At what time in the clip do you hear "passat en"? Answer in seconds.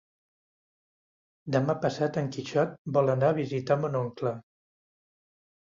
1.83-2.33